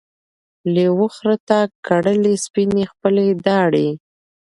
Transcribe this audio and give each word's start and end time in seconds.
لېوه 0.73 1.07
خره 1.15 1.37
ته 1.47 1.59
کړلې 1.87 2.33
سپیني 2.45 2.83
خپلي 2.91 3.27
داړي 3.45 3.89